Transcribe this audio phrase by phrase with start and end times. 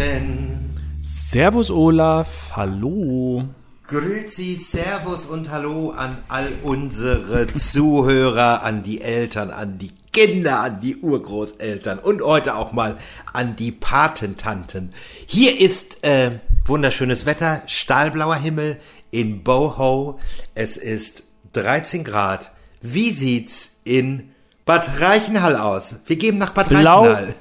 [0.00, 0.70] Carsten.
[1.02, 3.44] Servus Olaf, hallo.
[3.86, 10.80] Grüezi, Servus und Hallo an all unsere Zuhörer, an die Eltern, an die Kinder, an
[10.80, 12.96] die Urgroßeltern und heute auch mal
[13.32, 14.92] an die Patentanten.
[15.26, 18.78] Hier ist äh, wunderschönes Wetter, stahlblauer Himmel
[19.10, 20.18] in Boho.
[20.54, 22.52] Es ist 13 Grad.
[22.80, 24.29] Wie sieht's in
[24.70, 25.96] Bad Reichenhall aus?
[26.06, 27.34] Wir geben nach Bad Blau, Reichenhall.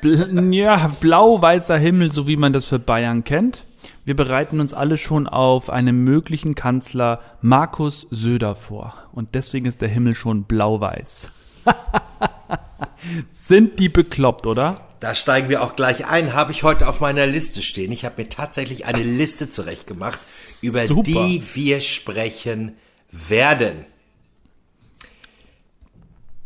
[0.00, 3.66] bl ja, blau-weißer Himmel, so wie man das für Bayern kennt.
[4.06, 8.94] Wir bereiten uns alle schon auf einen möglichen Kanzler Markus Söder vor.
[9.12, 11.28] Und deswegen ist der Himmel schon blau-weiß.
[13.30, 14.80] Sind die bekloppt, oder?
[15.00, 16.32] Da steigen wir auch gleich ein.
[16.32, 17.92] Habe ich heute auf meiner Liste stehen.
[17.92, 20.18] Ich habe mir tatsächlich eine Liste zurechtgemacht,
[20.62, 21.02] über Super.
[21.26, 22.72] die wir sprechen
[23.12, 23.84] werden.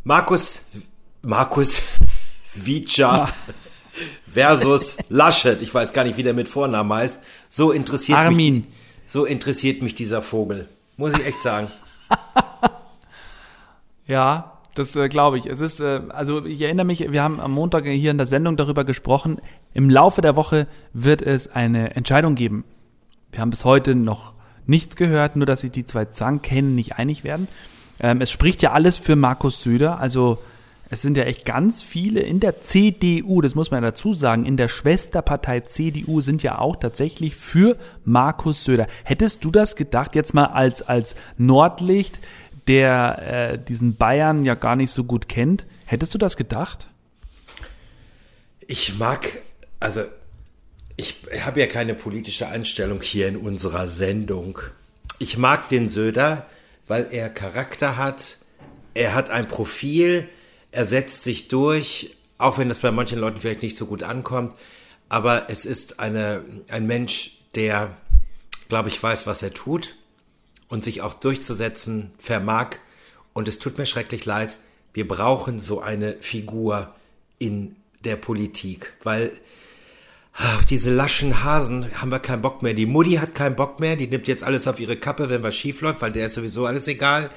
[0.04, 0.62] Markus,
[1.22, 1.82] Markus
[2.54, 3.28] Vica
[4.32, 5.60] versus Laschet.
[5.62, 7.20] Ich weiß gar nicht, wie der mit Vornamen heißt.
[7.50, 8.55] So interessiert Armin.
[8.55, 8.64] mich,
[9.06, 10.68] so interessiert mich dieser Vogel.
[10.96, 11.68] Muss ich echt sagen.
[14.08, 15.46] Ja, das äh, glaube ich.
[15.46, 18.56] Es ist, äh, also ich erinnere mich, wir haben am Montag hier in der Sendung
[18.56, 19.38] darüber gesprochen.
[19.74, 22.64] Im Laufe der Woche wird es eine Entscheidung geben.
[23.30, 24.33] Wir haben bis heute noch
[24.66, 27.48] nichts gehört, nur dass sich die zwei Zankkähne nicht einig werden.
[28.00, 29.98] Ähm, es spricht ja alles für Markus Söder.
[29.98, 30.38] Also
[30.91, 34.46] es sind ja echt ganz viele in der CDU, das muss man ja dazu sagen,
[34.46, 38.86] in der Schwesterpartei CDU sind ja auch tatsächlich für Markus Söder.
[39.05, 42.20] Hättest du das gedacht, jetzt mal als, als Nordlicht,
[42.68, 46.88] der äh, diesen Bayern ja gar nicht so gut kennt, hättest du das gedacht?
[48.66, 49.42] Ich mag,
[49.80, 50.02] also
[50.96, 54.58] ich habe ja keine politische Einstellung hier in unserer Sendung.
[55.18, 56.46] Ich mag den Söder,
[56.89, 58.39] weil er Charakter hat,
[58.95, 60.29] er hat ein Profil,
[60.73, 64.55] er setzt sich durch, auch wenn das bei manchen Leuten vielleicht nicht so gut ankommt,
[65.08, 67.96] aber es ist eine, ein Mensch, der,
[68.68, 69.96] glaube ich, weiß, was er tut
[70.68, 72.77] und sich auch durchzusetzen vermag.
[73.33, 74.57] Und es tut mir schrecklich leid,
[74.92, 76.95] wir brauchen so eine Figur
[77.39, 79.33] in der Politik, weil
[80.38, 82.74] auf diese laschen Hasen haben wir keinen Bock mehr.
[82.74, 85.56] Die Mutti hat keinen Bock mehr, die nimmt jetzt alles auf ihre Kappe, wenn was
[85.56, 87.30] schief läuft, weil der ist sowieso alles egal.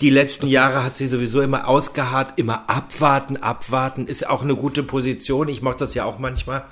[0.00, 4.82] Die letzten Jahre hat sie sowieso immer ausgeharrt, immer abwarten, abwarten, ist auch eine gute
[4.82, 5.48] Position.
[5.48, 6.64] Ich mache das ja auch manchmal.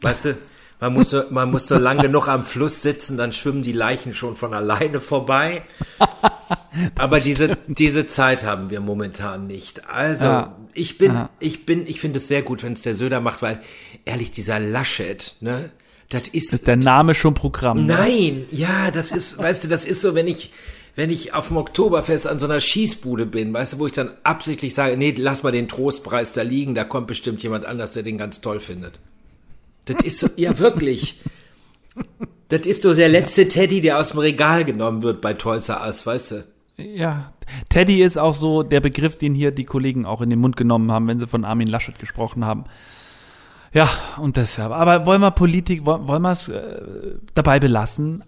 [0.00, 0.38] Weißt du,
[0.80, 4.14] man muss, so, man muss so lange genug am Fluss sitzen, dann schwimmen die Leichen
[4.14, 5.62] schon von alleine vorbei.
[6.96, 9.88] Aber diese, diese Zeit haben wir momentan nicht.
[9.88, 10.56] Also, Ja.
[10.74, 11.30] ich bin, Ja.
[11.40, 13.60] ich bin, ich finde es sehr gut, wenn es der Söder macht, weil
[14.04, 15.70] ehrlich, dieser Laschet, ne,
[16.10, 17.84] das ist, Ist der Name schon Programm?
[17.84, 17.94] ne?
[17.94, 20.52] Nein, ja, das ist, weißt du, das ist so, wenn ich,
[20.96, 24.10] wenn ich auf dem Oktoberfest an so einer Schießbude bin, weißt du, wo ich dann
[24.22, 28.02] absichtlich sage, nee, lass mal den Trostpreis da liegen, da kommt bestimmt jemand anders, der
[28.04, 28.98] den ganz toll findet.
[29.88, 31.20] Das ist so, ja wirklich.
[32.48, 35.84] Das ist so der letzte Teddy, der aus dem Regal genommen wird bei Toys R
[35.86, 36.44] Us, weißt du?
[36.76, 37.32] Ja,
[37.68, 40.92] Teddy ist auch so der Begriff, den hier die Kollegen auch in den Mund genommen
[40.92, 42.64] haben, wenn sie von Armin Laschet gesprochen haben.
[43.72, 43.88] Ja,
[44.18, 44.72] und deshalb.
[44.72, 46.80] Aber wollen wir Politik, wollen, wir es äh,
[47.34, 48.24] dabei belassen?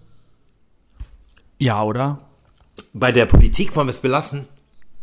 [1.57, 2.19] Ja, oder?
[2.93, 4.47] Bei der Politik wollen wir es belassen.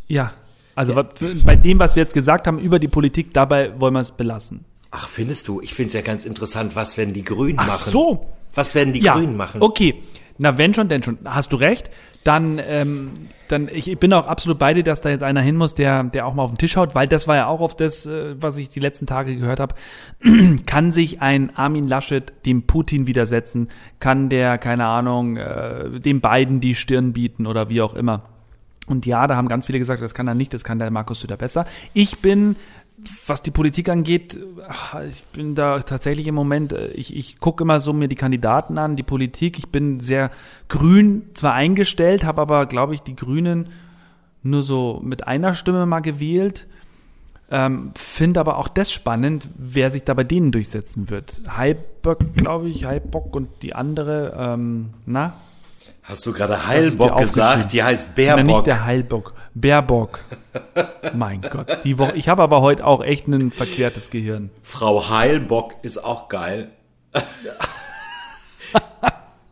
[0.06, 0.32] Ja.
[0.74, 1.06] Also was,
[1.44, 4.64] bei dem, was wir jetzt gesagt haben über die Politik, dabei wollen wir es belassen.
[4.90, 5.60] Ach, findest du?
[5.60, 7.92] Ich finde es ja ganz interessant, was werden die Grünen Ach machen?
[7.92, 8.26] so.
[8.54, 9.14] Was werden die ja.
[9.14, 9.60] Grünen machen?
[9.60, 10.02] Okay.
[10.38, 11.18] Na, wenn schon, denn schon.
[11.24, 11.90] Hast du recht.
[12.24, 15.56] Dann, ähm, dann ich, ich bin auch absolut bei dir, dass da jetzt einer hin
[15.56, 17.74] muss, der, der auch mal auf den Tisch haut, weil das war ja auch auf
[17.76, 19.74] das, äh, was ich die letzten Tage gehört habe.
[20.66, 23.68] Kann sich ein Armin Laschet dem Putin widersetzen?
[24.00, 28.24] Kann der, keine Ahnung, äh, dem beiden die Stirn bieten oder wie auch immer?
[28.88, 31.20] Und ja, da haben ganz viele gesagt, das kann er nicht, das kann der Markus
[31.20, 31.66] Söder besser.
[31.92, 32.56] Ich bin,
[33.26, 34.38] was die Politik angeht,
[34.68, 38.16] ach, ich bin da tatsächlich im Moment, äh, ich, ich gucke immer so mir die
[38.16, 39.58] Kandidaten an, die Politik.
[39.58, 40.30] Ich bin sehr
[40.68, 43.68] grün zwar eingestellt, habe aber, glaube ich, die Grünen
[44.42, 46.66] nur so mit einer Stimme mal gewählt.
[47.50, 51.40] Ähm, Finde aber auch das spannend, wer sich da bei denen durchsetzen wird.
[51.48, 55.34] Heilbock, glaube ich, Heilbock und die andere, ähm, na,
[56.08, 57.72] Hast du gerade Heilbock gesagt?
[57.74, 60.20] Die heißt na, nicht der Heilbock, Baerbock.
[61.14, 62.16] mein Gott, die Woche.
[62.16, 64.48] Ich habe aber heute auch echt ein verquertes Gehirn.
[64.62, 66.70] Frau Heilbock ist auch geil.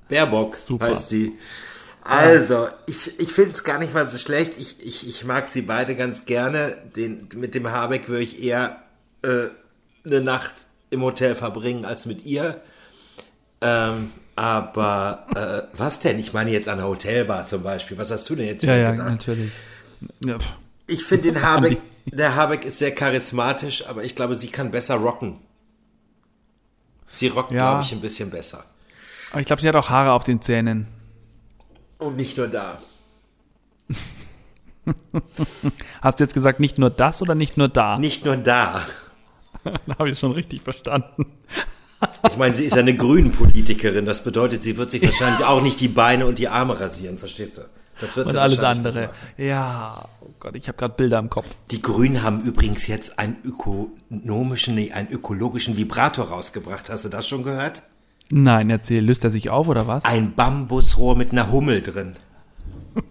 [0.08, 0.87] Baerbock Super.
[0.87, 1.37] heißt die.
[2.03, 4.53] Also, ich, ich finde es gar nicht mal so schlecht.
[4.56, 6.79] Ich, ich, ich mag sie beide ganz gerne.
[6.97, 8.81] Den, mit dem Habeck würde ich eher
[9.23, 9.49] äh,
[10.06, 10.55] eine Nacht
[10.88, 12.62] im Hotel verbringen als mit ihr.
[13.61, 16.19] Ähm, aber äh, was denn?
[16.19, 17.99] Ich meine jetzt an der Hotelbar zum Beispiel.
[17.99, 19.09] Was hast du denn jetzt Ja, ja, gedacht?
[19.09, 19.50] natürlich.
[20.25, 20.37] Ja.
[20.87, 24.94] Ich finde den Habeck, der Habeck ist sehr charismatisch, aber ich glaube, sie kann besser
[24.97, 25.41] rocken.
[27.12, 27.71] Sie rockt, Ja.
[27.73, 28.65] glaube ich, ein bisschen besser.
[29.33, 30.87] Aber ich glaube, sie hat auch Haare auf den Zähnen.
[31.99, 32.79] Und nicht nur da.
[36.03, 37.99] Hast du jetzt gesagt, nicht nur das oder nicht nur da?
[37.99, 38.82] Nicht nur da.
[39.65, 41.27] Da habe ich es schon richtig verstanden.
[42.28, 44.04] Ich meine, sie ist ja eine Grünen-Politikerin.
[44.04, 47.58] Das bedeutet, sie wird sich wahrscheinlich auch nicht die Beine und die Arme rasieren, verstehst
[47.58, 47.62] du?
[48.00, 49.10] Das wird Und sie alles andere.
[49.38, 51.46] Ja, oh Gott, ich habe gerade Bilder im Kopf.
[51.70, 56.90] Die Grünen haben übrigens jetzt einen ökonomischen, nee, einen ökologischen Vibrator rausgebracht.
[56.90, 57.82] Hast du das schon gehört?
[58.31, 60.04] Nein, erzähl, löst er sich auf oder was?
[60.04, 62.16] Ein Bambusrohr mit einer Hummel drin.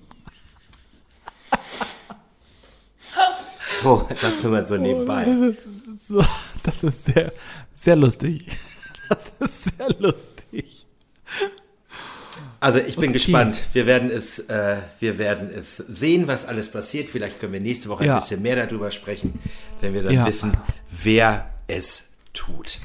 [3.84, 5.54] So, das tun wir so nebenbei.
[6.08, 6.24] So,
[6.64, 7.32] das ist sehr,
[7.76, 8.48] sehr lustig.
[9.40, 10.86] Das ist sehr lustig.
[12.60, 13.62] Also ich bin gespannt.
[13.74, 17.10] Wir werden es, äh, wir werden es sehen, was alles passiert.
[17.10, 18.16] Vielleicht können wir nächste Woche Ja.
[18.16, 19.40] ein bisschen mehr darüber sprechen,
[19.82, 20.26] wenn wir dann Ja.
[20.26, 20.56] wissen,
[20.90, 22.04] wer es
[22.34, 22.80] tut.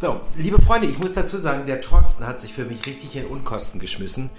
[0.00, 3.24] So, liebe Freunde, ich muss dazu sagen, der Thorsten hat sich für mich richtig in
[3.26, 4.30] Unkosten geschmissen.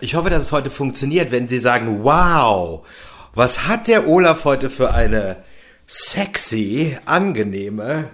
[0.00, 2.86] Ich hoffe, dass es heute funktioniert, wenn Sie sagen, wow,
[3.34, 5.36] was hat der Olaf heute für eine
[5.86, 8.08] sexy, angenehme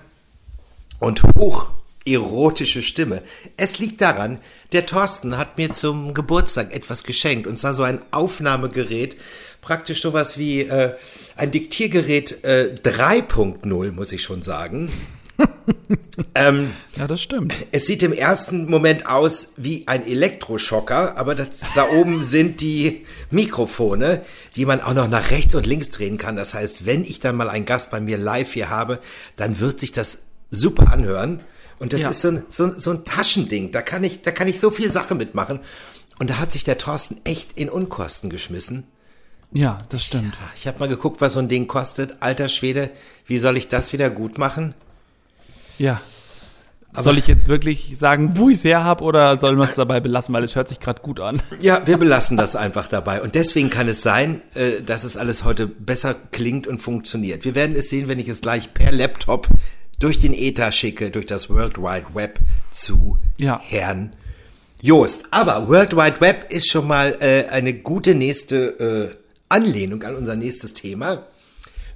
[0.98, 1.68] und hoch
[2.06, 3.22] erotische Stimme.
[3.56, 4.38] Es liegt daran,
[4.72, 9.16] der Thorsten hat mir zum Geburtstag etwas geschenkt und zwar so ein Aufnahmegerät,
[9.60, 10.94] praktisch sowas wie äh,
[11.36, 14.90] ein Diktiergerät äh, 3.0, muss ich schon sagen.
[16.34, 17.54] ähm, Ja, das stimmt.
[17.70, 23.06] es sieht im ersten Moment aus wie ein Elektroschocker, aber das, da oben sind die
[23.30, 24.22] Mikrofone,
[24.56, 26.36] die man auch noch nach rechts und links drehen kann.
[26.36, 28.98] Das heißt, wenn ich dann mal einen Gast bei mir live hier habe,
[29.36, 30.18] dann wird sich das
[30.50, 31.40] super anhören.
[31.82, 32.10] Und das Ja.
[32.10, 33.72] ist so ein, so, ein- so ein Taschending.
[33.72, 35.60] Da kann ich, da kann ich so viel Sache mitmachen.
[36.18, 38.84] Und da hat sich der Thorsten echt in Unkosten geschmissen.
[39.50, 40.34] Ja, das stimmt.
[40.56, 42.16] Ich habe mal geguckt, was so ein Ding kostet.
[42.20, 42.88] Alter Schwede,
[43.26, 44.74] wie soll ich das wieder gut machen?
[45.78, 46.00] Ja.
[46.94, 49.98] soll ich jetzt wirklich sagen, wo ich es her habe oder soll man es dabei
[50.00, 51.40] belassen, weil es hört sich gerade gut an?
[51.60, 53.22] Ja, wir belassen das einfach dabei.
[53.22, 57.44] Und deswegen kann es sein, äh, dass es alles heute besser klingt und funktioniert.
[57.46, 59.48] Wir werden es sehen, wenn ich es gleich per Laptop
[60.02, 62.40] durch den Ether schicke, durch das World Wide Web
[62.72, 63.60] zu Ja.
[63.62, 64.14] Herrn
[64.80, 65.26] Joost.
[65.30, 69.16] Aber World Wide Web ist schon mal äh, eine gute nächste äh,
[69.48, 71.26] Anlehnung an unser nächstes Thema.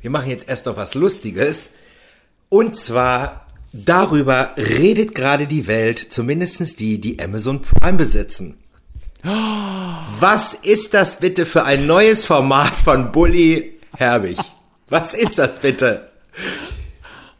[0.01, 1.71] Wir machen jetzt erst noch was Lustiges.
[2.49, 8.57] Und zwar darüber redet gerade die Welt, zumindestens die, die Amazon Prime besitzen.
[10.21, 14.39] Was ist das bitte für ein neues Format von Bully Herbig?
[14.89, 16.09] Was ist das bitte?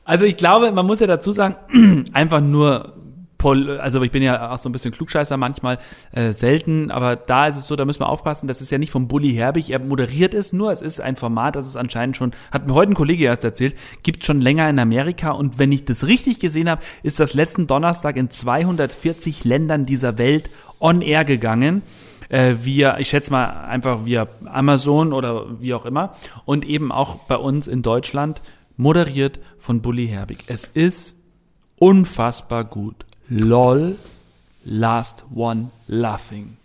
[0.07, 2.95] Also ich glaube, man muss ja dazu sagen, einfach nur,
[3.43, 5.79] also ich bin ja auch so ein bisschen Klugscheißer manchmal,
[6.13, 8.93] äh, selten, aber da ist es so, da müssen wir aufpassen, das ist ja nicht
[8.93, 12.33] vom Bully Herbig, er moderiert es nur, es ist ein Format, das ist anscheinend schon,
[12.53, 13.75] hat mir heute ein Kollege erst erzählt,
[14.05, 15.33] gibt schon länger in Amerika.
[15.33, 20.19] Und wenn ich das richtig gesehen habe, ist das letzten Donnerstag in 240 Ländern dieser
[20.19, 21.83] Welt on air gegangen
[22.29, 26.15] äh, via, ich schätze mal einfach via Amazon oder wie auch immer.
[26.45, 28.41] Und eben auch bei uns in Deutschland
[28.77, 30.45] moderiert von Bully Herbig.
[30.47, 31.15] Es ist
[31.79, 33.05] unfassbar gut.
[33.29, 33.97] LOL,
[34.65, 36.57] Last One Laughing.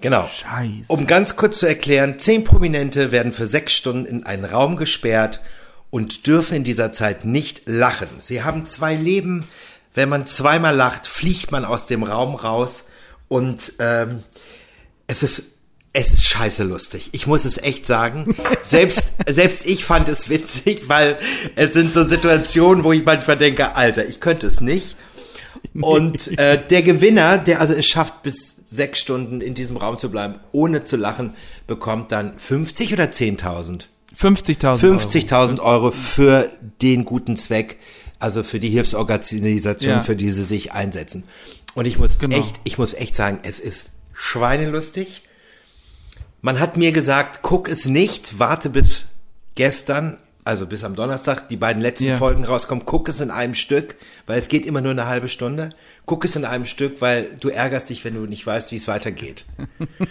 [0.00, 0.28] Genau.
[0.32, 0.86] Scheiße.
[0.88, 5.40] Um ganz kurz zu erklären, zehn Prominente werden für sechs Stunden in einen Raum gesperrt
[5.90, 8.08] und dürfen in dieser Zeit nicht lachen.
[8.20, 9.48] Sie haben zwei Leben.
[9.94, 12.86] Wenn man zweimal lacht, fliegt man aus dem Raum raus
[13.26, 14.22] und ähm,
[15.08, 15.42] es ist
[15.92, 17.08] es ist scheiße lustig.
[17.12, 18.36] Ich muss es echt sagen.
[18.62, 21.18] Selbst, selbst ich fand es witzig, weil
[21.56, 24.96] es sind so Situationen, wo ich manchmal denke, Alter, ich könnte es nicht.
[25.80, 30.10] Und äh, der Gewinner, der also es schafft, bis sechs Stunden in diesem Raum zu
[30.10, 31.34] bleiben, ohne zu lachen,
[31.66, 33.86] bekommt dann 50 oder 10.000?
[34.16, 34.78] 50.000
[35.28, 36.50] 50.000 Euro für
[36.82, 37.78] den guten Zweck,
[38.18, 40.02] also für die Hilfsorganisation, Ja.
[40.02, 41.24] für die sie sich einsetzen.
[41.74, 42.36] Und ich muss Genau.
[42.36, 45.22] echt, ich muss echt sagen, es ist schweinelustig.
[46.40, 49.06] Man hat mir gesagt, guck es nicht, warte bis
[49.56, 52.16] gestern, also bis am Donnerstag, die beiden letzten Ja.
[52.16, 55.70] Folgen rauskommen, guck es in einem Stück, weil es geht immer nur eine halbe Stunde.
[56.06, 58.88] Guck es in einem Stück, weil du ärgerst dich, wenn du nicht weißt, wie es
[58.88, 59.44] weitergeht.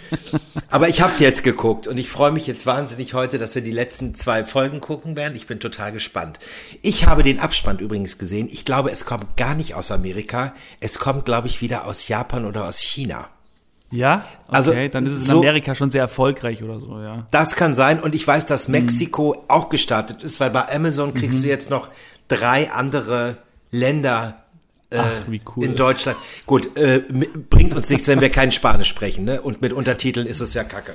[0.70, 3.72] Aber ich habe jetzt geguckt und ich freue mich jetzt wahnsinnig heute, dass wir die
[3.72, 5.34] letzten zwei Folgen gucken werden.
[5.34, 6.38] Ich bin total gespannt.
[6.82, 8.48] Ich habe den Abspann übrigens gesehen.
[8.48, 10.54] Ich glaube, es kommt gar nicht aus Amerika.
[10.78, 13.28] Es kommt, glaube ich, wieder aus Japan oder aus China.
[13.90, 14.24] Ja?
[14.48, 17.26] Okay, Also, dann ist es in so- Amerika schon sehr erfolgreich oder so, ja.
[17.30, 18.00] Das kann sein.
[18.00, 21.88] Und ich weiß, dass Mexiko auch gestartet ist, weil bei Amazon kriegst du jetzt noch
[22.28, 23.38] drei andere
[23.70, 24.42] Länder
[24.90, 25.64] äh, Ach, wie cool.
[25.64, 26.16] in Deutschland.
[26.46, 27.02] Gut, äh,
[27.50, 29.24] bringt uns nichts, wenn wir kein Spanisch sprechen.
[29.24, 29.40] Ne?
[29.42, 30.92] Und mit Untertiteln ist es ja kacke.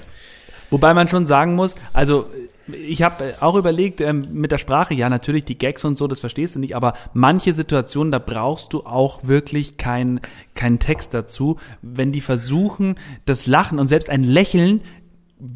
[0.72, 2.28] Wobei man schon sagen muss, also
[2.68, 6.22] Ich habe auch überlegt, ähm, mit der Sprache, ja, natürlich die Gags und so, das
[6.22, 10.22] verstehst du nicht, aber manche Situationen, da brauchst du auch wirklich keinen
[10.56, 11.58] keinen Text dazu.
[11.82, 14.82] Wenn die versuchen, das Lachen und selbst ein Lächeln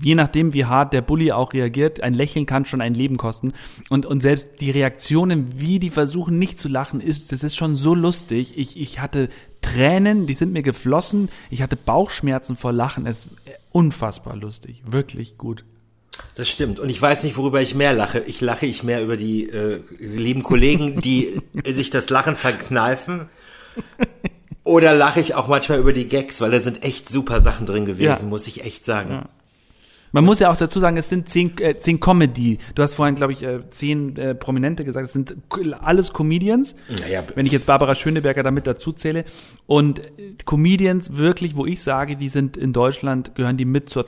[0.02, 3.54] je nachdem, wie hart der Bully auch reagiert, ein Lächeln kann schon ein Leben kosten.
[3.90, 7.76] Und, und selbst die Reaktionen, wie die versuchen, nicht zu lachen, ist, das ist schon
[7.76, 8.58] so lustig.
[8.58, 9.30] Ich, ich hatte
[9.62, 11.30] Tränen, die sind mir geflossen.
[11.50, 13.06] Ich hatte Bauchschmerzen vor Lachen.
[13.06, 13.30] Es ist
[13.72, 14.84] unfassbar lustig.
[14.86, 15.64] Wirklich gut.
[16.38, 16.80] Das stimmt.
[16.80, 18.20] Und ich weiß nicht, worüber ich mehr lache.
[18.20, 23.28] Ich lache ich mehr über die äh, lieben Kollegen, die sich das Lachen verkneifen.
[24.64, 27.86] Oder lache ich auch manchmal über die Gags, weil da sind echt super Sachen drin
[27.86, 28.30] gewesen, ja.
[28.30, 29.12] muss ich echt sagen.
[29.12, 29.30] Ja.
[30.12, 32.60] Man muss ja auch dazu sagen, es sind zehn, äh, zehn Comedy.
[32.76, 35.08] Du hast vorhin, glaube ich, äh, zehn äh, Prominente gesagt.
[35.08, 35.36] Es sind
[35.82, 36.76] alles Comedians.
[37.02, 39.26] Naja, wenn ich jetzt Barbara Schöneberger damit dazu zähle.
[39.66, 44.06] Und äh, Comedians wirklich, wo ich sage, die sind in Deutschland, gehören die mit zur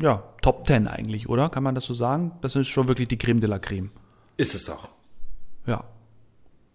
[0.00, 1.48] ja, Top Ten eigentlich, oder?
[1.48, 2.32] Kann man das so sagen?
[2.42, 3.90] Das ist schon wirklich die Creme de la Creme.
[4.36, 4.88] Ist es doch.
[5.66, 5.84] Ja.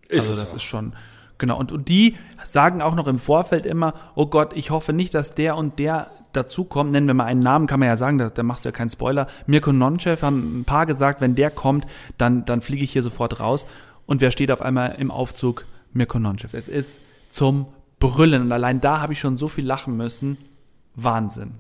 [0.08, 0.56] Ist also das auch.
[0.56, 0.94] ist schon.
[1.38, 1.58] Genau.
[1.58, 5.36] Und, und die sagen auch noch im Vorfeld immer, oh Gott, ich hoffe nicht, dass
[5.36, 8.44] der und der dazukommt, nennen wir mal einen Namen, kann man ja sagen, da, da
[8.44, 9.28] machst du ja keinen Spoiler.
[9.48, 11.86] Mirko Nonchev haben ein paar gesagt, wenn der kommt,
[12.18, 13.66] dann, dann fliege ich hier sofort raus.
[14.06, 15.66] Und wer steht auf einmal im Aufzug?
[15.94, 16.56] Mirko Nonchev.
[16.56, 17.00] Es ist
[17.30, 17.68] zum
[18.00, 18.44] Brüllen.
[18.44, 20.38] Und allein da habe ich schon so viel lachen müssen.
[20.96, 21.56] Wahnsinn.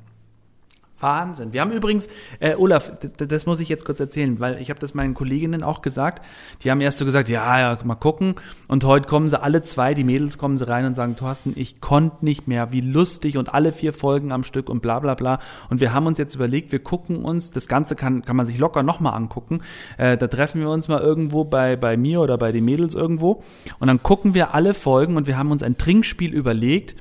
[1.02, 1.54] Wahnsinn.
[1.54, 2.08] Wir haben übrigens,
[2.40, 5.82] äh, Olaf, das muss ich jetzt kurz erzählen, weil ich habe das meinen Kolleginnen auch
[5.82, 6.26] gesagt.
[6.64, 8.36] Die haben erst so gesagt, ja, ja, mal gucken.
[8.68, 11.82] Und heute kommen sie alle zwei, die Mädels kommen sie rein und sagen, Thorsten, ich
[11.82, 15.40] konnte nicht mehr, wie lustig und alle vier Folgen am Stück und bla bla bla.
[15.70, 18.58] Und wir haben uns jetzt überlegt, wir gucken uns, das Ganze kann, kann man sich
[18.58, 19.62] locker nochmal angucken.
[19.98, 23.44] Äh, da treffen wir uns mal irgendwo bei, bei mir oder bei den Mädels irgendwo.
[23.80, 26.96] Und dann gucken wir alle Folgen und wir haben uns ein Trinkspiel überlegt.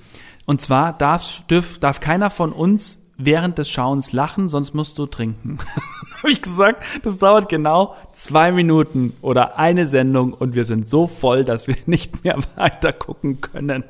[0.47, 5.07] Und zwar darf, darf, darf keiner von uns während des Schauens lachen, sonst musst du
[5.07, 5.59] trinken.
[6.21, 11.07] habe ich gesagt, das dauert genau zwei Minuten oder eine Sendung und wir sind so
[11.07, 13.85] voll, dass wir nicht mehr weiter gucken können.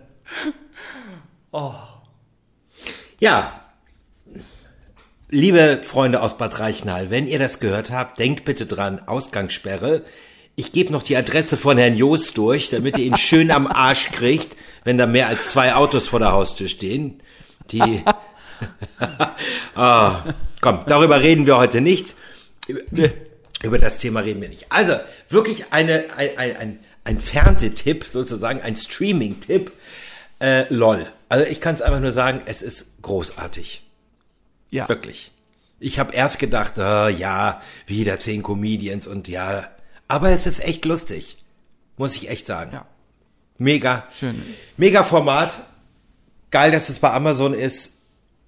[1.51, 1.75] Oh.
[3.19, 3.61] Ja.
[5.29, 10.05] Liebe Freunde aus Bad Reichenhall, wenn ihr das gehört habt, denkt bitte dran, Ausgangssperre.
[10.57, 14.11] Ich gebe noch die Adresse von Herrn Jost durch, damit ihr ihn schön am Arsch
[14.11, 17.23] kriegt, wenn da mehr als zwei Autos vor der Haustür stehen.
[17.71, 18.03] Die
[19.77, 20.13] oh,
[20.61, 22.15] komm, darüber reden wir heute nicht.
[23.63, 24.67] Über das Thema reden wir nicht.
[24.71, 24.95] Also,
[25.29, 29.73] wirklich eine, ein, ein, ein Fernsehtipp, sozusagen, ein Streaming-Tipp.
[30.41, 31.07] Äh, lol.
[31.29, 33.87] Also ich kann es einfach nur sagen, es ist großartig.
[34.71, 34.89] Ja.
[34.89, 35.33] Wirklich.
[35.79, 39.69] Ich habe erst gedacht, oh, ja, wieder zehn Comedians und ja.
[40.09, 41.37] Aber es ist echt lustig.
[41.97, 42.73] Muss ich echt sagen.
[42.73, 42.87] Ja.
[43.59, 44.09] Mega.
[44.19, 44.43] Schön.
[44.77, 45.67] Mega Format.
[46.51, 48.00] Geil, dass es bei Amazon ist.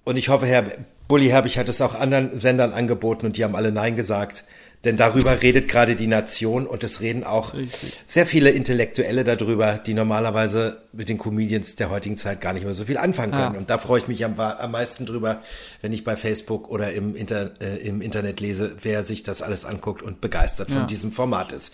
[0.03, 0.65] Und ich hoffe, Herr
[1.07, 4.45] Bulli Herbig hat es auch anderen Sendern angeboten und die haben alle Nein gesagt.
[4.83, 8.01] Denn darüber redet gerade die Nation und es reden auch Richtig.
[8.05, 12.73] sehr viele Intellektuelle darüber, die normalerweise mit den Comedians der heutigen Zeit gar nicht mehr
[12.73, 13.53] so viel anfangen können.
[13.53, 13.59] Ja.
[13.59, 15.41] Und da freue ich mich am, am meisten drüber,
[15.81, 19.63] wenn ich bei Facebook oder im, Inter, äh, im Internet lese, wer sich das alles
[19.63, 20.79] anguckt und begeistert ja.
[20.79, 21.73] von diesem Format ist.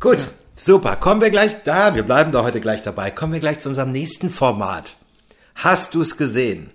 [0.00, 0.28] Gut, ja.
[0.56, 0.96] super.
[0.96, 1.94] Kommen wir gleich da.
[1.94, 3.10] Wir bleiben da heute gleich dabei.
[3.10, 4.96] Kommen wir gleich zu unserem nächsten Format.
[5.56, 6.70] Hast du es gesehen?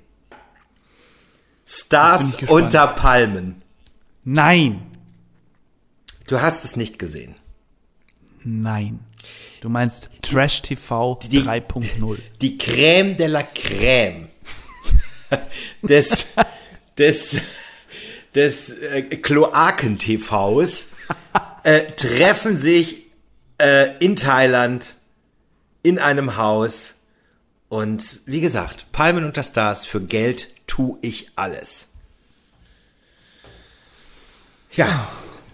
[1.65, 3.61] Stars unter Palmen.
[4.23, 4.81] Nein.
[6.27, 7.35] Du hast es nicht gesehen.
[8.43, 8.99] Nein.
[9.61, 12.19] Du meinst Trash TV 3.0.
[12.41, 14.27] Die Crème de la Crème
[15.81, 16.33] des,
[16.97, 17.37] des,
[18.35, 20.89] des äh, Kloaken-TVs
[21.63, 23.07] äh, treffen sich
[23.57, 24.97] äh, in Thailand
[25.81, 26.99] in einem Haus
[27.69, 31.87] und wie gesagt, Palmen unter Stars für Geld tue ich alles.
[34.71, 35.07] Ja,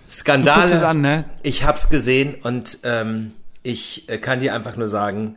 [0.10, 0.88] Skandale.
[0.88, 1.26] An, ne?
[1.44, 5.36] Ich hab's gesehen und ähm, ich äh, kann dir einfach nur sagen,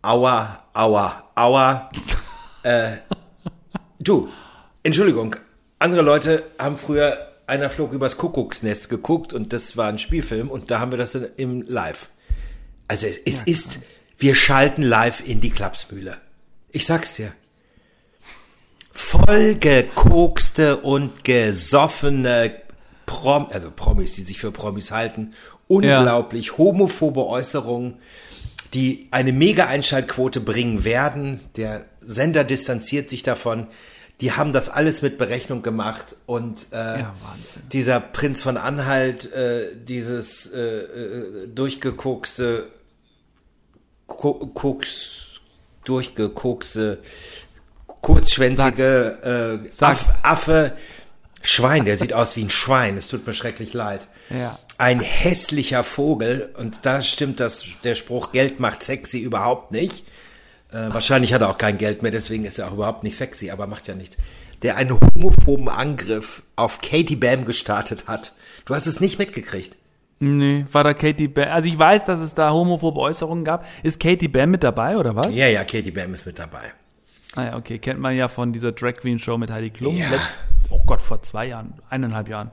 [0.00, 1.90] aua, aua, aua.
[2.62, 2.92] äh,
[3.98, 4.30] du,
[4.84, 5.36] Entschuldigung,
[5.78, 10.70] andere Leute haben früher einer flog übers Kuckucksnest geguckt und das war ein Spielfilm und
[10.70, 12.08] da haben wir das im Live.
[12.88, 13.78] Also es, es ja, ist,
[14.16, 16.16] wir schalten live in die Klapsmühle.
[16.70, 17.34] Ich sag's dir
[19.00, 22.52] vollgekokste und gesoffene
[23.06, 25.34] Prom also Promis, die sich für Promis halten,
[25.66, 26.58] unglaublich ja.
[26.58, 27.96] homophobe Äußerungen,
[28.74, 31.40] die eine mega Einschaltquote bringen werden.
[31.56, 33.66] Der Sender distanziert sich davon.
[34.20, 37.14] Die haben das alles mit Berechnung gemacht und äh, ja,
[37.72, 42.68] dieser Prinz von Anhalt, äh, dieses äh, äh durchgekokste,
[44.06, 45.40] Koks,
[45.84, 46.98] durchgekokste
[48.00, 50.72] kurzschwänzige äh, Aff, Affe
[51.42, 52.96] Schwein, der sieht aus wie ein Schwein.
[52.96, 54.06] Es tut mir schrecklich leid.
[54.28, 54.58] Ja.
[54.78, 56.50] Ein hässlicher Vogel.
[56.56, 60.04] Und da stimmt das, der Spruch, Geld macht sexy überhaupt nicht.
[60.70, 63.50] Äh, wahrscheinlich hat er auch kein Geld mehr, deswegen ist er auch überhaupt nicht sexy,
[63.50, 64.16] aber macht ja nichts.
[64.62, 68.34] Der einen homophoben Angriff auf Katie Bam gestartet hat.
[68.66, 69.74] Du hast es nicht mitgekriegt.
[70.20, 71.48] Nee, war da Katie Bam.
[71.48, 73.66] Also ich weiß, dass es da homophobe Äußerungen gab.
[73.82, 75.34] Ist Katie Bam mit dabei oder was?
[75.34, 76.72] Ja, ja, Katie Bam ist mit dabei.
[77.36, 77.78] Ah ja, okay.
[77.78, 79.96] Kennt man ja von dieser Drag Queen Show mit Heidi Klum.
[79.96, 80.08] Ja.
[80.08, 80.38] Letzt-
[80.70, 82.50] oh Gott, vor zwei Jahren, eineinhalb Jahren.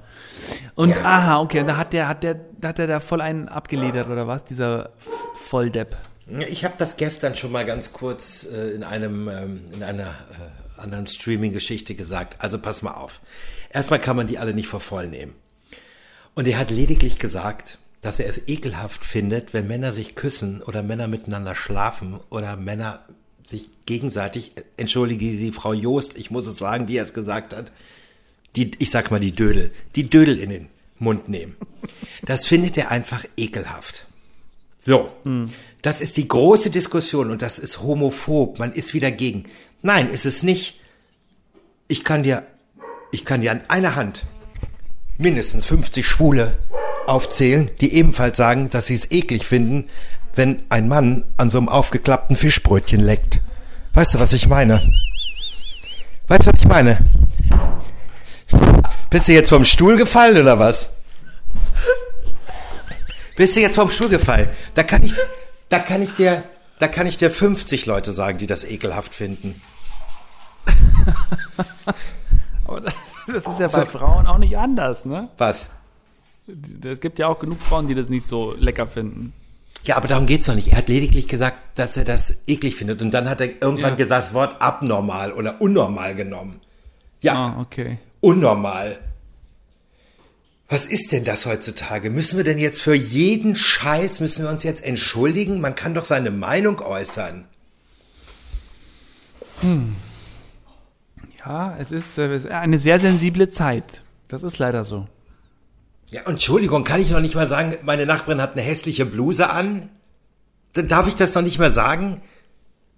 [0.76, 1.04] Und Ja.
[1.04, 4.08] aha, okay, und da hat der, hat der, da hat der da voll einen abgeledert
[4.10, 4.46] oder was?
[4.46, 4.92] Dieser
[5.46, 5.98] Volldepp.
[6.50, 10.82] Ich habe das gestern schon mal ganz kurz äh, in einem ähm, in einer äh,
[10.82, 12.36] anderen Streaming-Geschichte gesagt.
[12.40, 13.22] Also pass mal auf.
[13.72, 15.34] Erstmal kann man die alle nicht vor voll nehmen.
[16.36, 20.84] Und er hat lediglich gesagt, dass er es ekelhaft findet, wenn Männer sich küssen oder
[20.84, 23.00] Männer miteinander schlafen oder Männer
[23.50, 27.72] sich gegenseitig, entschuldige Sie, Frau Joost, ich muss es sagen, wie er es gesagt hat,
[28.56, 30.68] die, ich sag mal die Dödel, die Dödel in den
[31.00, 31.56] Mund nehmen.
[32.24, 34.08] Das findet er einfach ekelhaft.
[34.80, 35.12] So,
[35.82, 38.60] das ist die große Diskussion und das ist homophob.
[38.60, 39.46] Man ist wieder gegen.
[39.82, 40.80] Nein, ist es nicht.
[41.88, 42.46] Ich kann dir,
[43.12, 44.26] ich kann dir an einer Hand
[45.18, 46.58] mindestens 50 Schwule
[47.06, 49.90] aufzählen, die ebenfalls sagen, dass sie es eklig finden,
[50.38, 53.42] wenn ein Mann an so einem aufgeklappten Fischbrötchen leckt.
[53.94, 54.94] Weißt du, was ich meine?
[56.28, 57.00] Weißt du, was ich meine?
[59.10, 60.96] Bist du jetzt vom Stuhl gefallen oder was?
[63.36, 64.50] Bist du jetzt vom Stuhl gefallen?
[64.76, 65.16] Da kann ich,
[65.70, 66.44] da kann ich dir,
[66.80, 69.62] da kann ich dir 50 Leute sagen, die das ekelhaft finden.
[72.66, 72.94] Aber das,
[73.28, 75.30] das ist ja bei Frauen auch nicht anders, ne?
[75.38, 75.70] Was?
[76.84, 79.34] Es gibt ja auch genug Frauen, die das nicht so lecker finden.
[79.84, 80.70] Ja, aber darum geht's doch nicht.
[80.74, 83.02] Er hat lediglich gesagt, dass er das eklig findet.
[83.02, 83.96] Und dann hat er irgendwann Ja.
[83.96, 86.60] gesagt, das Wort abnormal oder unnormal genommen.
[87.22, 87.98] Ja, Ah, okay.
[88.20, 88.98] unnormal.
[90.70, 92.10] Was ist denn das heutzutage?
[92.10, 95.62] Müssen wir denn jetzt für jeden Scheiß, müssen wir uns jetzt entschuldigen?
[95.62, 97.46] Man kann doch seine Meinung äußern.
[101.40, 104.04] Ja, es ist, äh, es ist eine sehr sensible Zeit.
[104.28, 105.08] Das ist leider so.
[106.10, 109.90] Ja, Entschuldigung, kann ich noch nicht mal sagen, meine Nachbarin hat eine hässliche Bluse an?
[110.74, 112.22] Dann darf ich das noch nicht mehr sagen?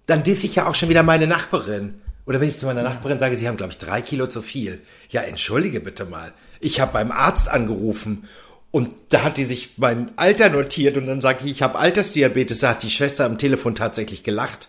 [0.06, 2.00] Dann diss ich ja auch schon wieder meine Nachbarin.
[2.26, 4.80] Oder wenn ich zu meiner Nachbarin sage, sie haben, glaube ich, drei Kilo zu viel.
[5.08, 6.32] Ja, entschuldige bitte mal.
[6.60, 8.28] Ich habe beim Arzt angerufen
[8.70, 12.60] und da hat die sich mein Alter notiert und dann sage ich, ich habe Altersdiabetes.
[12.60, 14.68] Da hat die Schwester am Telefon tatsächlich gelacht.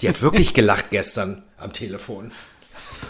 [0.00, 2.32] Die hat wirklich gelacht gestern am Telefon.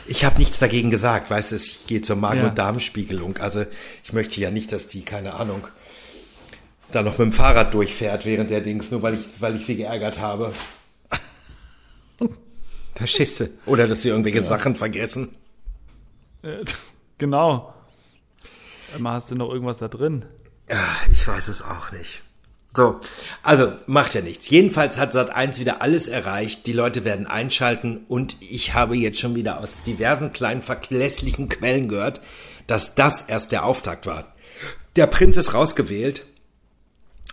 [0.06, 2.48] Ich habe nichts dagegen gesagt, weißt du, ich gehe zur Magen- Ja.
[2.48, 3.38] und Darmspiegelung.
[3.38, 3.64] Also
[4.02, 5.66] ich möchte ja nicht, dass die, keine Ahnung,
[6.92, 9.76] da noch mit dem Fahrrad durchfährt während der Dings, nur weil ich, weil ich sie
[9.76, 10.52] geärgert habe.
[12.94, 13.48] Verstehst du?
[13.66, 15.34] Oder dass sie irgendwelche Sachen vergessen.
[16.42, 16.64] Äh,
[17.18, 17.74] genau.
[18.96, 20.24] Immer hast du noch irgendwas da drin.
[20.70, 22.22] Ja, ich weiß es auch nicht.
[22.76, 23.00] So,
[23.42, 24.48] also macht ja nichts.
[24.50, 26.66] Jedenfalls hat Sat1 wieder alles erreicht.
[26.66, 31.88] Die Leute werden einschalten und ich habe jetzt schon wieder aus diversen kleinen verlässlichen Quellen
[31.88, 32.20] gehört,
[32.66, 34.34] dass das erst der Auftakt war.
[34.96, 36.26] Der Prinz ist rausgewählt,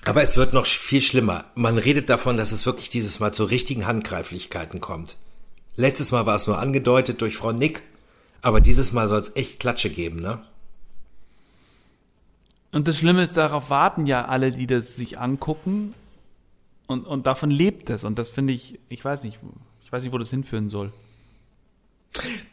[0.05, 1.45] aber es wird noch viel schlimmer.
[1.55, 5.17] Man redet davon, dass es wirklich dieses Mal zu richtigen Handgreiflichkeiten kommt.
[5.75, 7.81] Letztes Mal war es nur angedeutet durch Frau Nick,
[8.43, 10.41] aber dieses Mal soll es echt Klatsche geben, ne?
[12.71, 15.93] Und das Schlimme ist, darauf warten ja alle, die das sich angucken.
[16.87, 18.03] Und, und davon lebt es.
[18.03, 19.39] Und das finde ich, ich weiß nicht,
[19.83, 20.91] ich weiß nicht, wo das hinführen soll.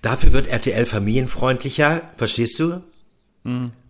[0.02, 2.82] Dafür wird RTL familienfreundlicher, verstehst du?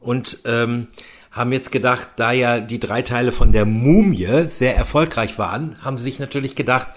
[0.01, 0.88] Und ähm,
[1.31, 5.99] haben jetzt gedacht, da ja die drei Teile von der Mumie sehr erfolgreich waren, haben
[5.99, 6.88] sie sich natürlich gedacht,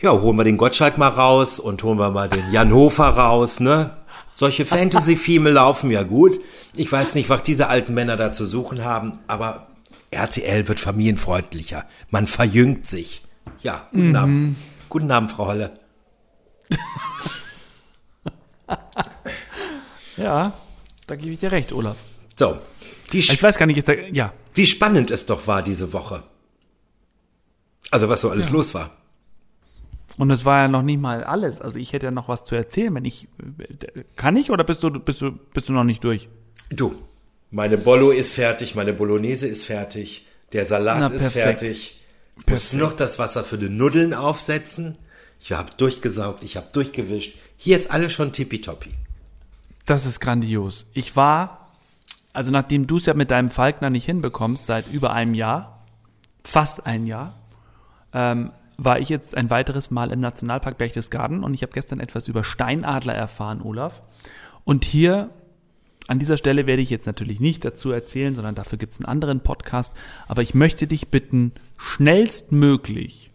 [0.00, 3.60] ja, holen wir den Gottschalk mal raus und holen wir mal den Jan Hofer raus,
[3.60, 3.96] ne?
[4.42, 6.40] Solche Fantasy-Filme laufen ja gut.
[6.74, 9.68] Ich weiß nicht, was diese alten Männer da zu suchen haben, aber
[10.10, 11.84] RTL wird familienfreundlicher.
[12.10, 13.22] Man verjüngt sich.
[13.60, 14.56] Ja, guten Abend.
[14.88, 15.70] Guten Abend, Frau Holle.
[20.16, 20.52] Ja,
[21.06, 21.96] da gebe ich dir recht, Olaf.
[22.36, 22.58] So,
[23.10, 24.32] wie, Ich weiß gar nicht, jetzt, ja.
[24.54, 26.24] wie spannend es doch war diese Woche.
[27.92, 28.90] Also was so alles los war.
[30.18, 31.60] Und es war ja noch nicht mal alles.
[31.60, 33.28] Also ich hätte ja noch was zu erzählen, wenn ich.
[34.16, 36.28] Kann ich oder bist du, bist du, bist du noch nicht durch?
[36.70, 36.94] Du,
[37.50, 42.00] meine Bollo ist fertig, meine Bolognese ist fertig, der Salat Na, ist fertig.
[42.38, 44.96] Ich muss noch das Wasser für die Nudeln aufsetzen.
[45.40, 47.36] Ich habe durchgesaugt, ich habe durchgewischt.
[47.56, 48.90] Hier ist alles schon tippitoppi.
[49.86, 50.86] Das ist grandios.
[50.94, 51.68] Ich war,
[52.32, 55.84] also nachdem du es ja mit deinem Falkner nicht hinbekommst, seit über einem Jahr,
[56.44, 57.34] fast ein Jahr,
[58.14, 62.28] ähm, war ich jetzt ein weiteres Mal im Nationalpark Berchtesgaden und ich habe gestern etwas
[62.28, 64.02] über Steinadler erfahren, Olaf.
[64.64, 65.30] Und hier
[66.08, 69.08] An dieser Stelle werde ich jetzt natürlich nicht dazu erzählen, sondern dafür gibt es einen
[69.08, 69.92] anderen Podcast.
[70.26, 73.30] Aber ich möchte dich bitten, schnellstmöglich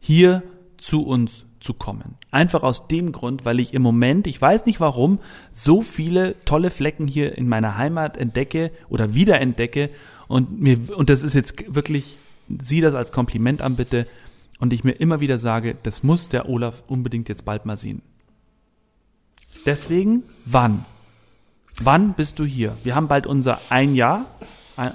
[0.00, 0.42] hier
[0.78, 2.16] zu uns zu kommen.
[2.30, 5.20] Einfach aus dem Grund, weil ich im Moment, ich weiß nicht warum,
[5.52, 9.90] so viele tolle Flecken hier in meiner Heimat entdecke oder wiederentdecke
[10.28, 12.16] und mir, und das ist jetzt wirklich,
[12.60, 14.06] sieh das als Kompliment an bitte
[14.58, 18.02] und ich mir immer wieder sage, das muss der Olaf unbedingt jetzt bald mal sehen.
[19.66, 20.84] Deswegen, wann?
[21.80, 22.76] Wann bist du hier?
[22.82, 24.26] Wir haben bald unser ein Jahr,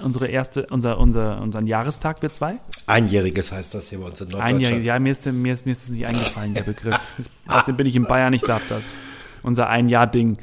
[0.04, 2.58] unsere erste, unser, unser, unseren Jahrestag, wir zwei.
[2.88, 4.56] Einjähriges heißt das hier bei uns in Norddeutschland.
[4.56, 7.00] Einjähriges, ja, mir ist, mir, ist, mir ist es nicht eingefallen, der Begriff.
[7.48, 8.88] Außerdem bin ich in Bayern, ich darf das.
[9.44, 10.38] Unser Ein-Jahr-Ding.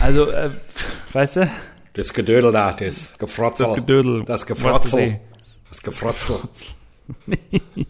[0.00, 0.50] Also, äh,
[1.12, 1.50] weißt du?
[1.94, 3.66] Das Gedödel da, das Gefrotzel.
[3.66, 4.24] Das Gedödel.
[4.24, 5.20] Das Gefrotzel.
[5.68, 6.36] Das Gefrotzel.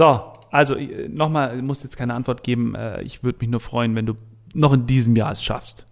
[0.00, 0.76] so, also
[1.08, 2.74] nochmal, du musst jetzt keine Antwort geben.
[2.74, 4.14] Äh, ich würde mich nur freuen, wenn du
[4.54, 5.84] noch in diesem Jahr es schaffst.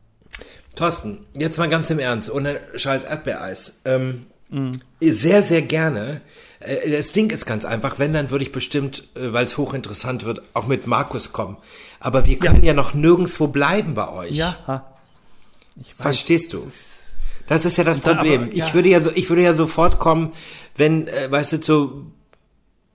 [0.77, 3.83] Thorsten, jetzt mal ganz im Ernst, ohne scheiß Erdbeereis.
[3.85, 4.71] Ähm, mm.
[5.03, 6.23] Sehr, sehr gerne.
[6.61, 10.25] Äh, das Ding ist ganz einfach, wenn, dann würde ich bestimmt, äh, weil es hochinteressant
[10.25, 11.59] wird, auch mit Markus kommen.
[12.01, 14.31] Aber wir können ja, ja noch nirgendwo bleiben bei euch.
[14.31, 14.87] Ja.
[15.97, 16.67] Verstehst du?
[17.47, 18.45] Das ist ja das Problem.
[18.45, 18.67] Aber, ja.
[18.67, 20.33] Ich würde ja so, ich würde ja sofort kommen,
[20.77, 22.13] wenn, äh, weißt du, zu,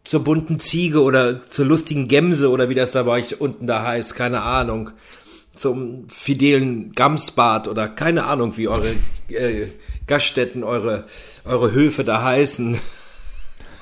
[0.03, 3.83] zur bunten Ziege oder zur lustigen Gemse oder wie das da bei euch unten da
[3.83, 4.91] heißt, keine Ahnung
[5.55, 8.93] zum fidelen Gamsbad oder keine Ahnung, wie eure
[9.29, 9.67] äh,
[10.07, 11.05] Gaststätten, eure,
[11.45, 12.79] eure Höfe da heißen.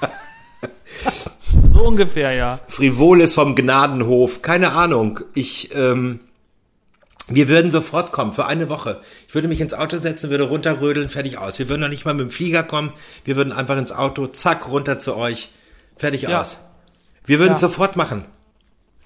[1.70, 2.60] so ungefähr, ja.
[2.68, 5.22] Frivoles vom Gnadenhof, keine Ahnung.
[5.34, 6.20] Ich, ähm,
[7.30, 9.00] wir würden sofort kommen, für eine Woche.
[9.28, 11.58] Ich würde mich ins Auto setzen, würde runterrödeln, fertig aus.
[11.58, 12.92] Wir würden noch nicht mal mit dem Flieger kommen.
[13.24, 15.50] Wir würden einfach ins Auto, zack, runter zu euch,
[16.02, 16.42] fertig ja.
[16.42, 16.58] aus.
[17.26, 18.26] Wir würden es sofort machen.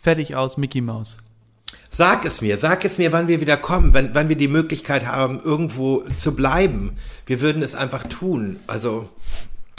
[0.01, 1.17] Fertig aus, Mickey Mouse.
[1.89, 5.05] Sag es mir, sag es mir, wann wir wieder kommen, wann, wann wir die Möglichkeit
[5.05, 6.97] haben, irgendwo zu bleiben.
[7.25, 8.58] Wir würden es einfach tun.
[8.67, 9.10] Also.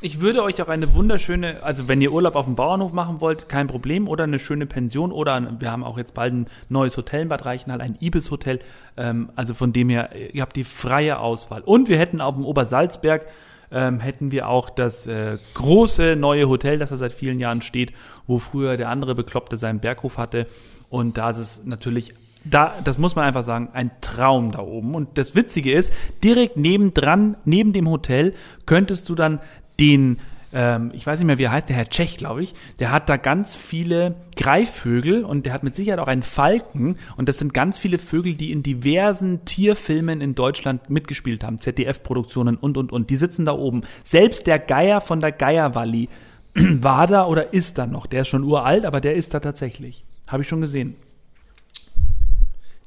[0.02, 3.48] Ich würde euch auch eine wunderschöne, also wenn ihr Urlaub auf dem Bauernhof machen wollt,
[3.48, 7.22] kein Problem, oder eine schöne Pension, oder wir haben auch jetzt bald ein neues Hotel
[7.22, 8.58] in Bad Reichenhall, ein Ibis-Hotel.
[8.98, 11.62] Ähm, also von dem her, ihr habt die freie Auswahl.
[11.62, 13.26] Und wir hätten auf dem Obersalzberg
[13.70, 17.92] ähm, hätten wir auch das äh, große neue Hotel, das da seit vielen Jahren steht,
[18.26, 20.44] wo früher der andere Bekloppte seinen Berghof hatte.
[20.88, 22.14] Und da ist es natürlich
[22.48, 24.94] da, das muss man einfach sagen, ein Traum da oben.
[24.94, 28.34] Und das Witzige ist, direkt nebendran, neben dem Hotel,
[28.66, 29.40] könntest du dann
[29.80, 30.18] den
[30.56, 33.10] ähm, ich weiß nicht mehr, wie er heißt, der Herr Tschech, glaube ich, der hat
[33.10, 37.52] da ganz viele Greifvögel und der hat mit Sicherheit auch einen Falken und das sind
[37.52, 43.10] ganz viele Vögel, die in diversen Tierfilmen in Deutschland mitgespielt haben, ZDF-Produktionen und, und, und.
[43.10, 43.82] Die sitzen da oben.
[44.02, 46.08] Selbst der Geier von der Geierwalli
[46.54, 48.06] war da oder ist da noch.
[48.06, 50.04] Der ist schon uralt, aber der ist da tatsächlich.
[50.26, 50.96] Habe ich schon gesehen.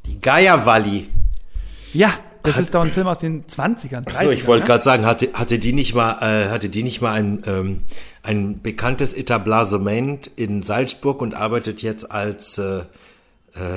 [0.08, 1.08] Die Geierwalli.
[1.93, 2.13] Ja,
[2.49, 4.17] das hat, ist doch ein Film aus den 20ern, 30ern.
[4.17, 4.67] Achso, ich wollte ne?
[4.67, 7.81] gerade sagen, hatte, hatte die nicht mal, äh, hatte die nicht mal ein, ähm,
[8.23, 12.83] ein bekanntes Etablissement in Salzburg und arbeitet jetzt als äh, äh,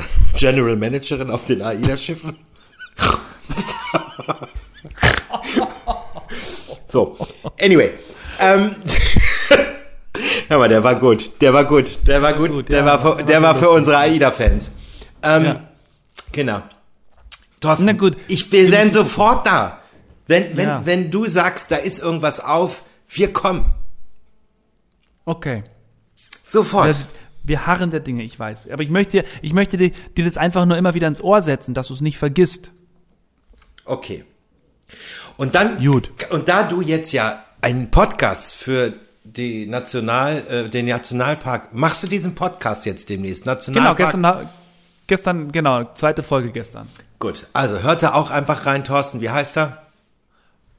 [0.38, 2.36] General Managerin auf den AIDA-Schiffen?
[6.88, 7.16] so,
[7.60, 7.90] anyway.
[8.38, 8.76] Ähm,
[10.48, 13.40] Hör mal, der war gut, der war gut, der war gut, der war für, der
[13.40, 14.72] war für unsere AIDA-Fans.
[15.22, 15.60] Ähm, ja.
[16.32, 16.62] Genau.
[17.62, 18.16] Thorsten, Na gut.
[18.28, 19.78] ich bin dann sofort da.
[20.26, 20.86] Wenn, wenn, ja.
[20.86, 23.74] wenn du sagst, da ist irgendwas auf, wir kommen.
[25.24, 25.64] Okay.
[26.44, 26.88] Sofort.
[26.88, 27.06] Das,
[27.42, 28.70] wir harren der Dinge, ich weiß.
[28.70, 31.74] Aber ich möchte, ich möchte dir, dir das einfach nur immer wieder ins Ohr setzen,
[31.74, 32.72] dass du es nicht vergisst.
[33.84, 34.24] Okay.
[35.36, 36.10] Und dann, Gut.
[36.30, 38.92] und da du jetzt ja einen Podcast für
[39.24, 43.46] die National, äh, den Nationalpark, machst du diesen Podcast jetzt demnächst?
[43.46, 44.12] Nationalpark?
[44.12, 44.48] Genau, gestern,
[45.06, 46.88] gestern, genau, zweite Folge gestern.
[47.22, 49.20] Gut, also hört da auch einfach rein, Thorsten.
[49.20, 49.86] Wie heißt er?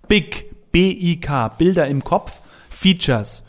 [0.09, 3.43] Big, B-I-K, Bilder im Kopf, Features.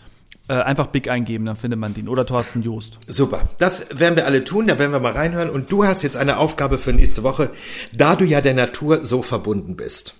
[0.47, 2.09] Äh, einfach Big eingeben, dann findet man den.
[2.09, 3.01] Oder Thorsten Joost.
[3.09, 5.51] Super, das werden wir alle tun, da werden wir mal reinhören.
[5.51, 7.51] Und du hast jetzt eine Aufgabe für nächste Woche,
[7.93, 10.15] da du ja der Natur so verbunden bist.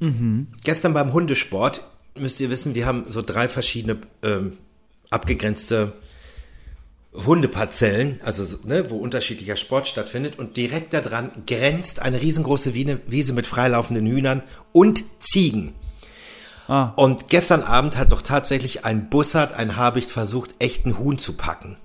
[0.00, 0.48] Mhm.
[0.64, 1.80] Gestern beim Hundesport,
[2.14, 4.58] müsst ihr wissen, wir haben so drei verschiedene ähm,
[5.08, 5.94] abgegrenzte
[7.14, 13.46] Hundeparzellen, also ne, wo unterschiedlicher Sport stattfindet und direkt daran grenzt eine riesengroße Wiese mit
[13.46, 15.74] freilaufenden Hühnern und Ziegen.
[16.68, 16.92] Ah.
[16.96, 21.76] Und gestern Abend hat doch tatsächlich ein Bussard, ein Habicht versucht, echten Huhn zu packen.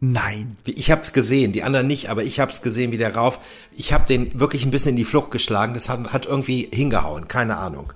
[0.00, 0.56] Nein.
[0.64, 3.40] Ich habe es gesehen, die anderen nicht, aber ich habe es gesehen, wie der rauf.
[3.76, 5.74] Ich habe den wirklich ein bisschen in die Flucht geschlagen.
[5.74, 7.92] Das hat, hat irgendwie hingehauen, keine Ahnung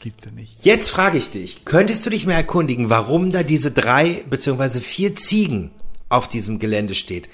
[0.00, 0.64] gibt's ja nicht.
[0.64, 5.14] Jetzt frage ich dich, könntest du dich mal erkundigen, warum da diese drei beziehungsweise vier
[5.14, 5.70] Ziegen
[6.08, 7.28] auf diesem Gelände steht?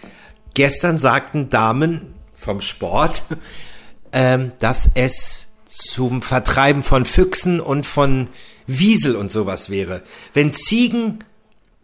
[0.54, 3.22] Gestern sagten Damen vom Sport,
[4.12, 8.28] ähm, dass es zum Vertreiben von Füchsen und von
[8.66, 10.02] Wiesel und sowas wäre.
[10.32, 11.24] Wenn Ziegen,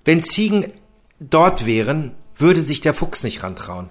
[0.04, 0.72] wenn Ziegen
[1.20, 3.88] dort wären, würde sich der Fuchs nicht rantrauen.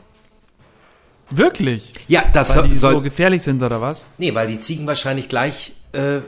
[1.29, 1.93] Wirklich?
[2.07, 4.03] Ja, das Weil die soll, so gefährlich sind oder was?
[4.17, 6.19] Nee, weil die Ziegen wahrscheinlich gleich, äh,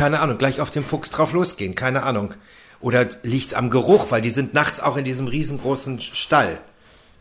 [0.00, 2.34] keine Ahnung, gleich auf den Fuchs drauf losgehen, keine Ahnung.
[2.80, 6.58] Oder liegt's am Geruch, weil die sind nachts auch in diesem riesengroßen Stall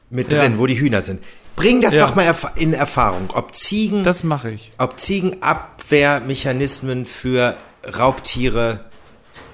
[0.09, 0.39] mit Ja.
[0.39, 1.21] drin, wo die Hühner sind.
[1.57, 2.07] Bring das Ja.
[2.07, 4.71] doch mal in Erfahrung, ob Ziegen, Das mache ich.
[4.77, 7.57] ob Ziegenabwehrmechanismen für
[7.97, 8.85] Raubtiere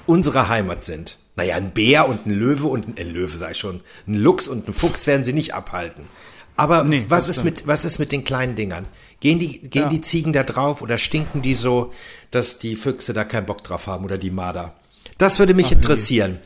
[0.05, 1.17] unserer Heimat sind.
[1.35, 4.67] Naja, ein Bär und ein Löwe und ein äh, Löwe sei schon, ein Luchs und
[4.69, 6.07] ein Fuchs werden sie nicht abhalten.
[6.55, 8.85] Aber Nee, was ist mit was ist mit den kleinen Dingern?
[9.25, 9.89] Gehen die gehen Ja.
[9.89, 11.91] die Ziegen da drauf oder stinken die so,
[12.29, 14.75] dass die Füchse da keinen Bock drauf haben oder die Marder?
[15.17, 16.38] Das würde mich interessieren.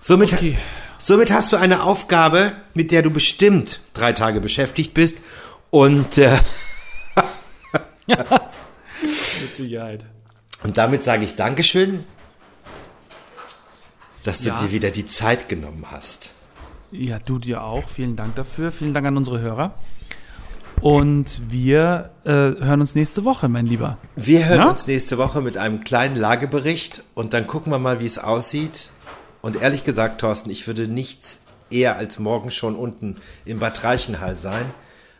[0.00, 0.56] Somit Okay.
[0.98, 5.18] somit hast du eine Aufgabe, mit der du bestimmt drei Tage beschäftigt bist
[5.70, 6.38] und äh,
[8.06, 10.04] Mit Sicherheit.
[10.62, 12.04] Und damit sage ich Dankeschön,
[14.22, 14.60] dass du Ja.
[14.62, 16.30] dir wieder die Zeit genommen hast.
[16.92, 17.88] Ja, du dir auch.
[17.88, 18.70] Vielen Dank dafür.
[18.70, 19.74] Vielen Dank an unsere Hörer.
[20.82, 23.98] Und wir äh, hören uns nächste Woche, mein Lieber.
[24.16, 24.70] Wir hören Ja?
[24.70, 28.90] uns nächste Woche mit einem kleinen Lagebericht und dann gucken wir mal, wie es aussieht.
[29.42, 31.38] Und ehrlich gesagt, Thorsten, ich würde nichts
[31.70, 34.66] eher als morgen schon unten im Bad Reichenhall sein,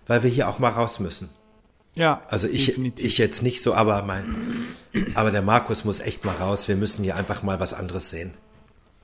[0.09, 1.31] weil wir hier auch mal raus müssen.
[1.95, 3.05] Ja, Also ich, definitiv.
[3.05, 4.65] ich jetzt nicht so, aber mein,
[5.15, 6.67] aber der Markus muss echt mal raus.
[6.67, 8.33] Wir müssen hier einfach mal was anderes sehen.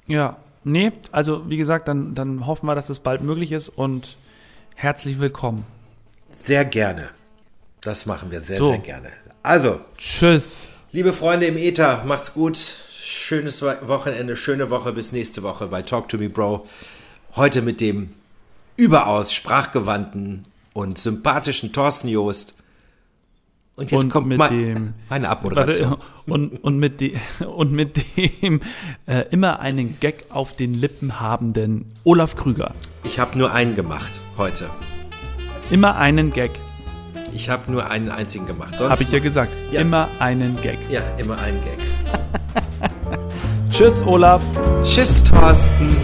[0.07, 4.17] Ja, nee, also wie gesagt, dann, dann hoffen wir, dass das bald möglich ist und
[4.75, 5.65] herzlich willkommen.
[6.45, 7.11] Sehr gerne.
[7.81, 8.71] Das machen wir sehr, So.
[8.71, 9.09] sehr gerne.
[9.43, 10.69] Also, Tschüss.
[10.93, 12.59] Liebe Freunde im Ether, macht's gut.
[13.01, 16.67] Schönes Wo- Wochenende, schöne Woche bis nächste Woche bei Talk to Me Bro.
[17.37, 18.11] Heute mit dem
[18.77, 22.55] überaus sprachgewandten und sympathischen Thorsten Joost.
[23.77, 25.91] Und jetzt Und kommt mit mein, dem- meine Abmoderation.
[25.93, 27.97] Warte, und, und, mit de, und mit
[28.43, 28.61] dem
[29.07, 32.75] äh, immer einen Gag auf den Lippen habenden Olaf Krüger.
[33.05, 34.69] Ich habe nur einen gemacht heute.
[35.71, 36.51] Immer einen Gag,
[37.35, 38.77] Ich habe nur einen einzigen gemacht.
[38.79, 39.53] Sonst habe ich ja gesagt.
[39.71, 39.81] Ja.
[39.81, 40.79] Immer einen Gag.
[40.91, 41.79] ja, immer einen Gag.
[43.71, 44.41] Tschüss, Olaf.
[44.83, 45.95] Tschüss, Thorsten.